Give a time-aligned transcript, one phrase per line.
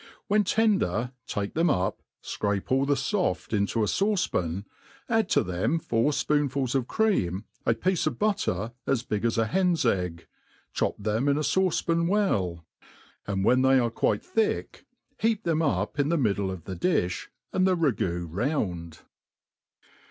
[0.25, 4.65] When tender take tben\ up, fcrape all the foft into a &uce pan,
[5.07, 9.49] add to them foiir fpoonfuls of cre^m, a piece of butter as big as an
[9.49, 10.25] hen's egg,
[10.73, 12.65] chop them in a fauce pan well;
[13.27, 14.87] and when they are quite thick,
[15.19, 19.01] heap them up in the middle of the diih^ ^nd the ragoo round.